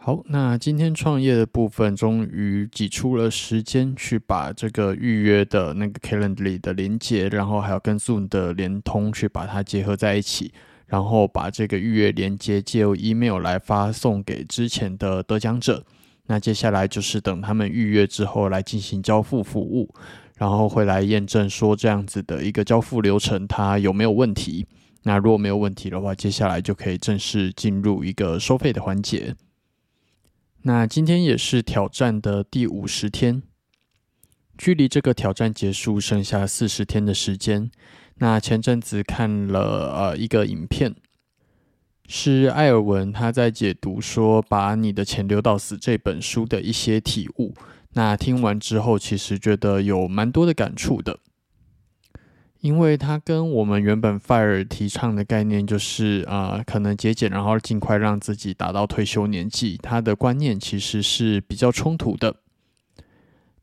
[0.00, 10.52] 好，那今天创业的部分终于挤出了时间去把这个预约的那个 Calendly 的连接，然后还有跟 Zoom 的联通去把它结合在一起，
[10.86, 15.84] 然后把这个预约连接借由 email 来发送给之前的得奖者。
[16.28, 19.92] 那接下来就是等他们预约之后来进行交付服务，
[20.38, 24.64] 然后会来验证说这样子的一个交付流程它有没有问题。
[25.02, 29.34] 那如果没有问题的话，接下来就可以正式进入一个收费的环节。
[30.68, 33.42] 那今天也是挑战的第五十天，
[34.58, 37.70] 距离这个挑战结束剩下四十天的时间。
[38.16, 40.94] 那前阵子看了呃一个影片，
[42.06, 47.54] 是艾尔文他在解读说《把你的钱留到死》这本书的一些体悟。
[47.94, 51.18] 那听完之后，其实觉得有蛮多的感触的。
[52.60, 62.34] 因为它跟我们原本 FIRE 提倡的概念，就是啊，可能节俭，然后尽快让自己达到退休年纪，它的观念其实是比较冲突的。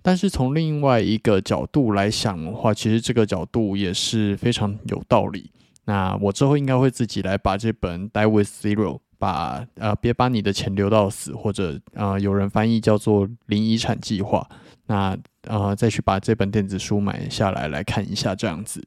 [0.00, 5.50] 但是从另外一个角度来想的话，其实这个角度也是非常有道理。
[5.86, 14.46] 那我之后应该会自己来把这本《Die with Zero》，把呃别把你的钱留到死，或者啊有人翻译叫做“零遗产计划”。
[14.86, 18.86] 那呃，再去把这本电子书买下来来看一下，这样子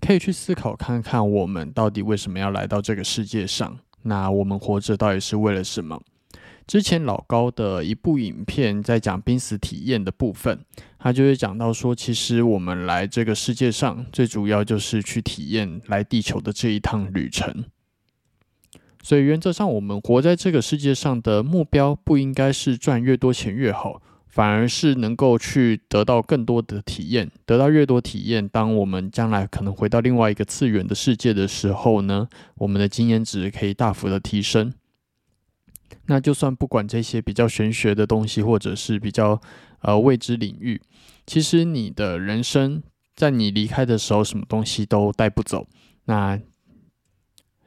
[0.00, 3.78] 可以去思考看看，我们到底为什么要来到这个世界上？
[4.02, 6.00] 那我们活着到底是为了什么？
[6.66, 10.60] 之前老高的一部影片在讲濒死体验的部分，
[10.98, 17.64] 他就会讲到说，其实我们来这个世界上最主要就是去体验来地球的这一趟旅程。
[19.02, 24.02] 所以原则上，我们活在这个世界上的目标不应该是赚越多钱越好。
[24.36, 34.74] 反而是能够去得到更多的体验，得到越多体验，当我们将来可能回到另外一个次元的世界的时候呢，我们的经验值可以大幅的提升。
[36.04, 39.40] 那就算不管这些比较玄学的东西，或者是比较
[39.80, 40.82] 呃未知领域，
[41.26, 42.82] 其实你的人生
[43.14, 45.66] 在你离开的时候，什么东西都带不走。
[46.04, 46.38] 那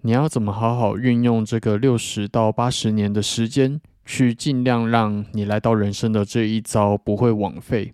[0.00, 3.80] 你要怎么好好运用这个六十到八十年的时间？
[4.06, 7.92] 去尽量让你来到人生的这一遭不会枉费，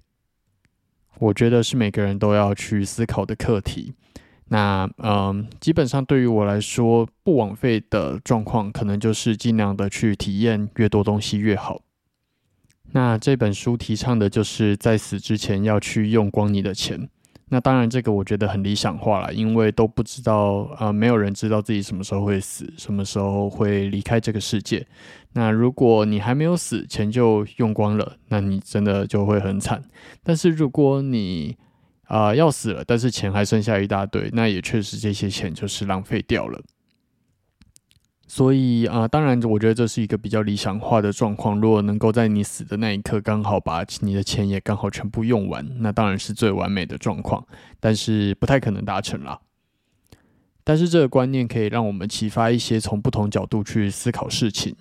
[1.19, 3.95] 我觉得是每个人都要去思考的课题。
[4.49, 11.81] 那嗯，基本上对于我来说，不枉费的状况，可能就是尽量的去体验越多东西越好。
[12.91, 17.09] 那这本书提倡的就是在死之前要去用光你的钱。
[17.53, 24.87] 那当然，这个我觉得很理想化了，因为都不知道，呃，没有人知道自己什么时候会死，什么时候会离开这个世界。
[25.35, 29.83] 那如果你还没有死，钱就用光了，那你真的就会很惨。
[30.23, 31.55] 但是如果你
[32.05, 36.59] 啊要死了，但是钱还剩下一大堆，那也确实这些钱就是浪费掉了。
[38.33, 41.61] 所以啊，当然，我觉得这是一个比较理想化的状况。
[41.61, 47.47] 如果能够在你死的那一刻，刚好把你的钱也刚好全部用完，那当然是最完美的状况。
[47.79, 49.39] 但是不太可能达成啦。
[50.65, 54.75] 但是这个观念可以让我们启发一些从不同角度去思考事情。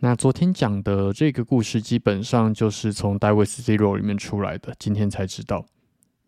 [0.00, 4.74] 那昨天讲的这个故事，基本上就是从《Die with Zero》里面出来的。
[4.78, 5.64] 今天才知道。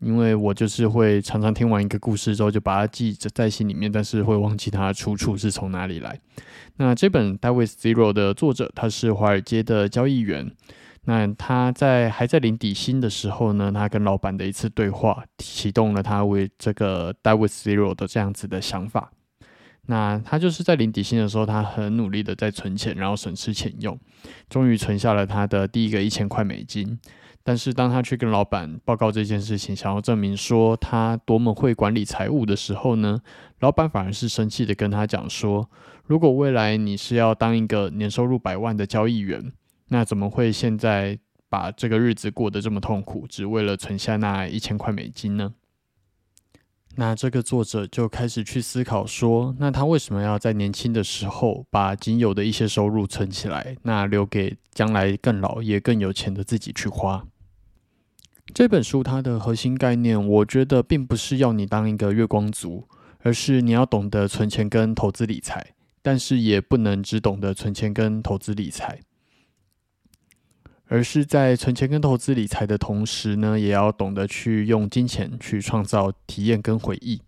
[0.03, 6.19] 因为我就是会常常听完一个故事之后，就把它记着在心里面，但是会忘记它的出处是从哪里来。
[6.77, 10.51] 那这本《David Zero》的作者，他是华尔街的交易员。
[11.05, 19.11] 那他在还在领底薪的时候呢，他跟老板的一次对话，启动了他为这个《David Zero》的这样子的想法。
[19.87, 23.99] 那他就是在领底薪的时候，他很努力的在存钱，然后省吃俭用，
[24.49, 26.99] 终于存下了他的第一个一千块美金。
[27.45, 33.19] 但是当他去跟老板报告这件事情，想要证明说他多么会管理财务的时候呢，
[33.59, 35.69] 老板反而是生气的跟他讲说：
[36.05, 39.51] 如果未来你是要当一个年收入百万的交易员，
[39.89, 41.19] 那怎么会现在
[41.49, 45.53] 把这个日子过得这么痛苦，只为了存下那一千块美金呢？
[46.95, 57.25] 那这个作者就开始去思考说，那他为什么要在年轻的时候把仅有的一些收入存起来，那留给将来更老也更有钱的自己去花？
[58.53, 62.87] 这本书它的核心概念，我觉得并不是要你当一个月光族，
[63.21, 68.99] 而是你要懂得存钱跟投资理财，但是也不能只懂得存钱跟投资理财，
[70.93, 77.19] 而是在存钱跟投资理财的同时呢，也要懂得去用金钱去创造体验跟回忆。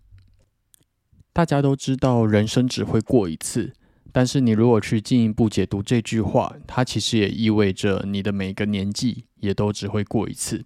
[1.32, 3.72] 大家都知道人生只会过一次，
[4.12, 10.64] 但是你如果去进一步解读这句话，它其实也意味着你的每个年纪也都只会过一次。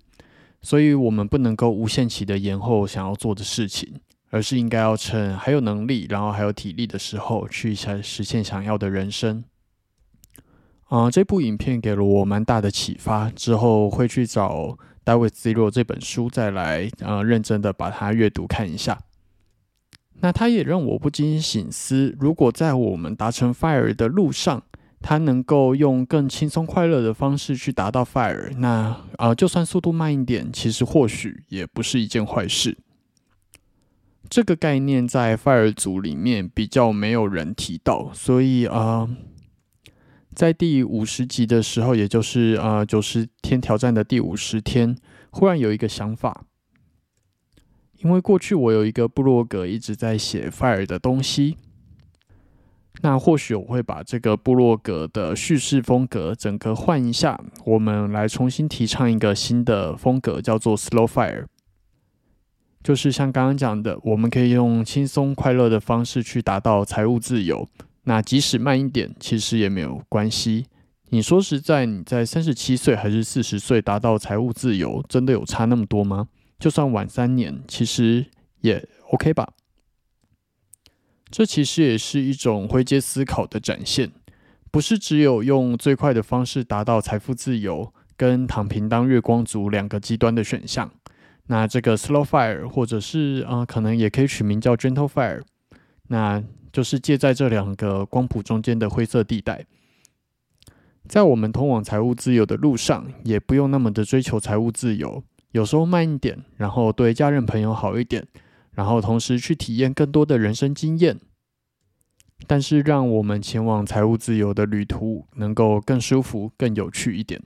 [0.60, 3.94] 所以，我们不能够无限期的延后想要做的事情，
[4.28, 9.42] 而是应该要趁还有能力，然后还有体力的时候，去想实现想要的人生。
[10.90, 14.50] 啊，这部影片给了我蛮大的启发，之后会去找
[15.04, 19.00] 《Die with Zero》这本书再来，呃，认真的把它阅读看一下。
[20.20, 24.64] 那它也让我不禁醒思：如果在我们达成 Fire 的路上，
[25.00, 32.76] 他能够用更轻松快乐的方式去达到 fire，那啊，就算速度慢一点，其实或许也不是一件坏事。
[34.28, 39.08] 这个概念在 fire 组里面比较没有人提到，所以啊，
[40.34, 44.96] 在第五十集的时候，也就是啊九十天挑战的第五十天，
[45.30, 46.44] 忽然有一个想法，
[47.98, 51.56] 因为过去我有一个部落格一直在写 fire 的东西。
[53.02, 61.46] 那或许我会把这个部落格的叙事风格整个换一下，我们来重新提倡一个新的风格，叫做 Slow Fire。
[62.82, 67.68] 就是像刚刚讲的，我们可以用轻松快乐的方式去达到财务自由。
[68.10, 70.66] 那即使慢一点，其实也没有关系。
[71.10, 76.26] 你说实在，你在三十七岁还是四十岁达到财务自由，真的有差那么多吗？
[76.58, 78.26] 就算晚三年，其实
[78.62, 79.52] 也 OK 吧。
[81.30, 84.10] 这其实也是一种灰阶思考的展现，
[84.72, 90.90] 不是只有用最快的方式达到财富自由，跟躺平当月光族两个极端的选项。
[91.46, 95.40] 那这个 slow fire，或者是啊，可能也可以取名叫 gentle fire，
[96.12, 96.42] 那
[96.72, 99.64] 就是介在这两个光谱中间的灰色地带。
[101.08, 105.22] 在我们通往财务自由的路上，也不用那么的追求财务自由，
[105.52, 108.26] 有时候慢一点，然后对家人朋友好一点。
[108.72, 111.20] 然后同时去体验更多的人生经验，
[112.46, 117.42] 但是让我们前往财务自由的旅途能够更舒服、更有趣一点。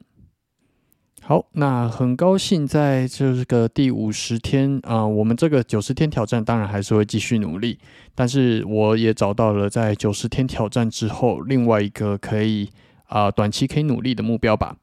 [1.27, 7.79] 好，那很高兴在这个第五十天啊，我们这个九十天挑战当然还是会继续努力，
[8.15, 12.69] 但是我也找到了在九十天挑战之后另外一个可以
[13.07, 14.77] 啊短期可以努力的目标吧。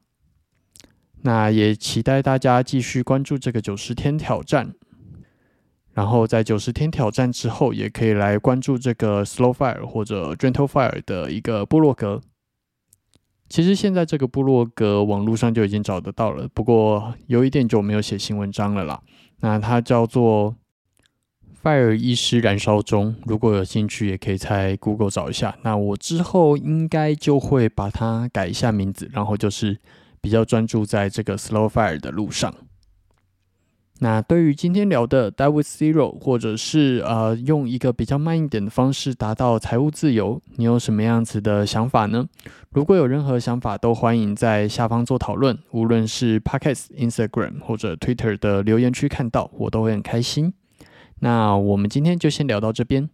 [1.20, 4.74] 那也期待大家继续关注这个九十天挑战。
[5.94, 12.20] 然后在九十天挑战之后，也可以来关注这个 Slow Fire 或者 Gentle Fire 的一个部落格。
[13.52, 18.98] 其实现在这个部落格网络上就已经找得到了，不过有一点久没有写新文章了啦。
[19.40, 20.56] 那它叫做
[21.62, 25.54] Fire 医师燃烧中，如果有兴趣，也可以在 Google 找一下。
[25.60, 29.78] 那我之后应该就会把它改一下名字，然后就是
[30.22, 32.54] 比较专注在这个 Slow Fire 的路上。
[34.02, 42.26] 那对于今天聊的 Die with Zero，或者是呃用一个比较慢一点的方式达到财务自由，你有什么样子的想法呢？
[42.70, 50.52] 如果有任何想法，都欢迎在下方做讨论，无论是 Podcast、Instagram 或者 Twitter 的留言区看到，我都会很开心。
[51.20, 53.08] 那我们今天就先聊到这边。